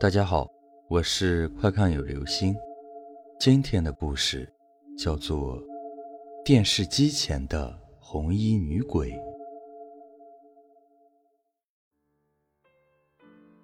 [0.00, 0.50] 大家好，
[0.88, 2.56] 我是快看有流星。
[3.38, 4.50] 今天的故事
[4.96, 5.60] 叫做
[6.42, 9.12] 《电视机前的红衣女鬼》。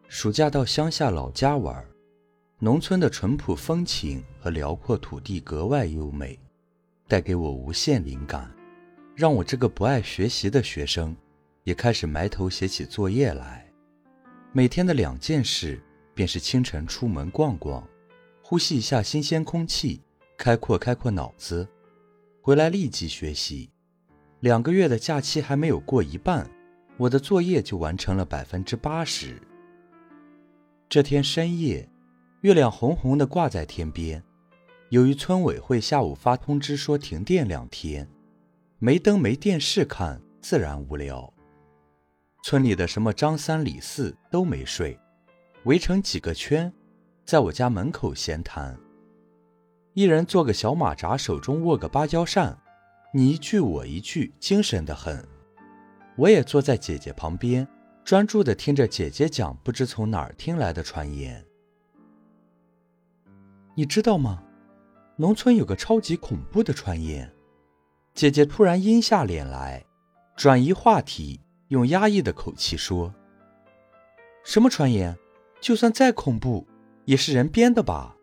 [0.08, 1.82] 暑假到乡下老家玩，
[2.58, 6.38] 农村的淳朴风情和辽阔土地格外优美，
[7.08, 8.54] 带给我无限灵感，
[9.14, 11.16] 让我这个不爱学习的学生
[11.64, 13.66] 也开始埋头写起作业来。
[14.52, 15.82] 每天的两件事。
[16.16, 17.86] 便是清晨出门逛逛，
[18.42, 20.00] 呼吸一下新鲜空气，
[20.38, 21.68] 开阔开阔脑子，
[22.40, 23.70] 回来立即学习。
[24.40, 26.50] 两个月的假期还没有过一半，
[26.96, 29.38] 我的作业就完成了百分之八十。
[30.88, 31.86] 这天深夜，
[32.40, 34.22] 月亮红红的挂在天边。
[34.88, 38.08] 由于村委会下午发通知说停电两天，
[38.78, 41.30] 没灯没电视看，自然无聊。
[42.42, 44.98] 村里的什么张三李四都没睡。
[45.66, 46.72] 围成几个圈，
[47.24, 48.78] 在我家门口闲谈。
[49.94, 52.56] 一人做个小马扎，手中握个芭蕉扇，
[53.12, 55.26] 你一句我一句，精神的很。
[56.16, 57.66] 我也坐在姐姐旁边，
[58.04, 61.44] 专注的听着姐姐讲不知从哪儿听来的传言。
[63.74, 64.44] 你知道吗？
[65.16, 67.28] 农村有个超级恐怖的传言。
[68.14, 69.84] 姐姐突然阴下脸来，
[70.36, 73.12] 转移话题，用压抑的口气说
[74.46, 75.18] ：“什么传言？”
[75.60, 76.66] 就算再恐怖，
[77.04, 78.16] 也是人编的吧？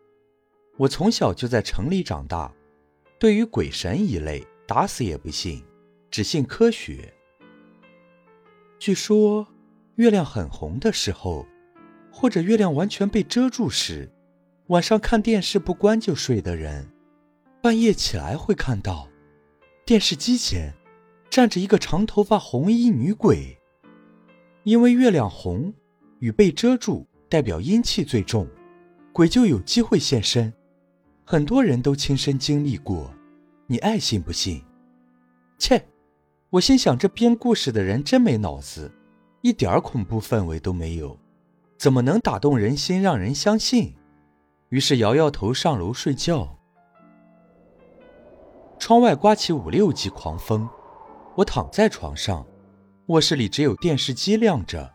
[0.76, 2.52] 我从小就在城里长大，
[3.18, 5.62] 对于鬼神一类，打死也不信，
[6.10, 7.12] 只信科学。
[8.78, 9.46] 据说，
[9.96, 11.46] 月亮很红的时候，
[12.10, 14.10] 或者月亮完全被遮住时，
[14.68, 16.88] 晚上看电视不关就睡的人，
[17.60, 19.08] 半夜起来会看到，
[19.84, 20.74] 电视机前
[21.30, 23.58] 站着一个长头发红衣女鬼。
[24.62, 25.74] 因为月亮红
[26.20, 27.06] 与被遮住。
[27.34, 28.46] 代表阴气最重，
[29.12, 30.52] 鬼就有机会现身。
[31.24, 33.12] 很多人都亲身经历过，
[33.66, 34.62] 你爱信不信？
[35.58, 35.84] 切！
[36.50, 38.88] 我心想，这编故事的人真没脑子，
[39.40, 41.18] 一点恐怖氛围都没有，
[41.76, 43.96] 怎么能打动人心，让人相信？
[44.68, 46.56] 于是摇摇头，上楼睡觉。
[48.78, 50.68] 窗外刮起五六级狂风，
[51.34, 52.46] 我躺在床上，
[53.06, 54.94] 卧室里只有电视机亮着，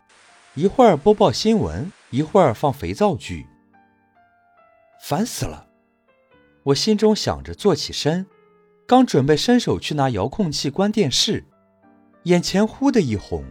[0.54, 1.92] 一会儿播报新闻。
[2.10, 3.46] 一会儿放肥皂剧，
[5.00, 5.68] 烦死了！
[6.64, 8.26] 我心中想着，坐起身，
[8.84, 11.44] 刚准备伸手去拿遥控器关电视，
[12.24, 13.44] 眼前忽的一红，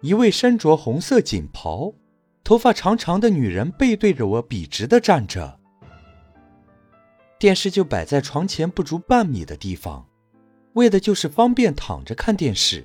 [0.00, 1.94] 一位身着红色锦袍、
[2.42, 5.60] 头发长长的女人背对着我，笔直的站着。
[7.38, 10.08] 电视就摆在床前不足半米的地方，
[10.72, 12.84] 为的就是方便躺着看电视。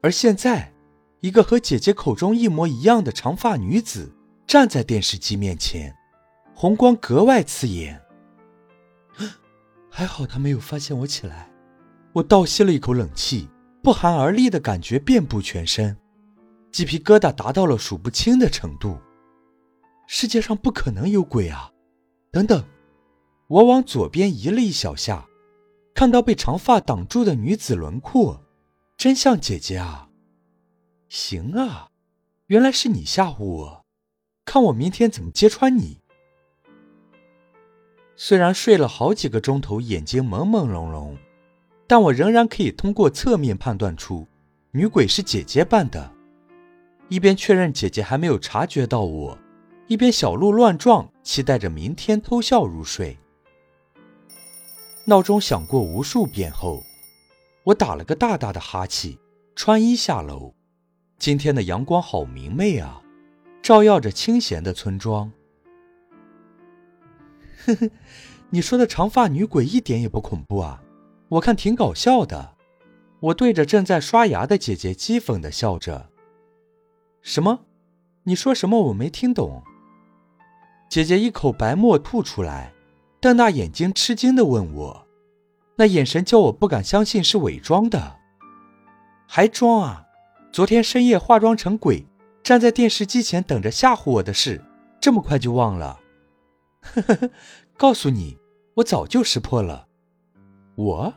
[0.00, 0.72] 而现在，
[1.20, 4.10] 一个和姐姐口中一模一样的长发女子。
[4.54, 5.92] 站在电视机面前，
[6.54, 8.00] 红光格外刺眼。
[9.90, 11.50] 还好他没有发现我起来，
[12.12, 13.48] 我倒吸了一口冷气，
[13.82, 15.96] 不寒而栗的感觉遍布全身，
[16.70, 18.96] 鸡皮疙瘩达到了数不清的程度。
[20.06, 21.72] 世界上不可能有鬼啊！
[22.30, 22.64] 等等，
[23.48, 25.26] 我往左边移了一小下，
[25.96, 28.40] 看到被长发挡住的女子轮廓，
[28.96, 30.10] 真像姐姐啊！
[31.08, 31.88] 行啊，
[32.46, 33.83] 原来是你吓唬我。
[34.54, 35.98] 看我明天怎么揭穿你！
[38.14, 41.16] 虽然睡了好几个钟头，眼睛朦朦胧胧，
[41.88, 44.28] 但我仍然可以通过侧面判断出
[44.70, 46.08] 女鬼是姐姐扮的。
[47.08, 49.36] 一边确认姐姐还没有察觉到我，
[49.88, 53.18] 一边小鹿乱撞，期待着明天偷笑入睡。
[55.04, 56.84] 闹钟响过无数遍后，
[57.64, 59.18] 我打了个大大的哈欠，
[59.56, 60.54] 穿衣下楼。
[61.18, 63.00] 今天的阳光好明媚啊！
[63.64, 65.32] 照耀着清闲的村庄。
[67.64, 67.90] 呵呵，
[68.50, 70.82] 你说的长发女鬼一点也不恐怖啊，
[71.30, 72.56] 我看挺搞笑的。
[73.20, 76.10] 我对着正在刷牙的姐姐讥讽的笑着。
[77.22, 77.60] 什么？
[78.24, 78.88] 你说什么？
[78.88, 79.62] 我没听懂。
[80.90, 82.74] 姐姐一口白沫吐出来，
[83.18, 85.06] 瞪大眼睛吃惊的问我，
[85.76, 88.16] 那眼神叫我不敢相信是伪装的。
[89.26, 90.04] 还装啊？
[90.52, 92.06] 昨天深夜化妆成鬼。
[92.44, 94.62] 站在电视机前等着吓唬我的事，
[95.00, 95.98] 这么快就忘了？
[96.82, 97.30] 呵呵呵，
[97.78, 98.36] 告诉你，
[98.74, 99.88] 我早就识破了。
[100.74, 101.14] 我，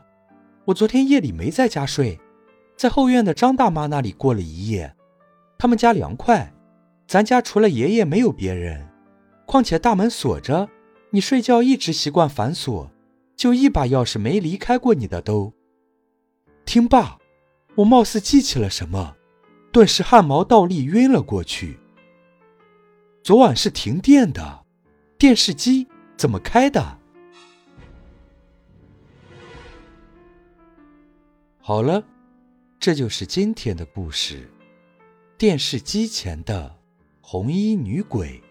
[0.64, 2.18] 我昨天夜里没在家睡，
[2.78, 4.96] 在后院的张大妈那里过了一夜。
[5.58, 6.54] 他们家凉快，
[7.06, 8.88] 咱家除了爷爷没有别人。
[9.46, 10.70] 况且大门锁着，
[11.10, 12.90] 你睡觉一直习惯反锁，
[13.36, 15.52] 就一把钥匙没离开过你的兜。
[16.64, 17.18] 听罢，
[17.76, 19.17] 我貌似记起了什么。
[19.78, 21.78] 顿时汗毛倒立，晕了过去。
[23.22, 24.66] 昨晚是停电的，
[25.20, 25.88] 电视机
[26.18, 26.98] 怎么开的？
[31.60, 32.04] 好了，
[32.80, 34.50] 这就是今天的故事：
[35.38, 36.76] 电视机前的
[37.22, 38.42] 红衣女鬼。